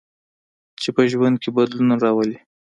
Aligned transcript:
چې 0.81 0.89
په 0.95 1.01
ژوند 1.11 1.35
کې 1.43 1.49
بدلون 1.57 1.89
راولي. 2.03 2.37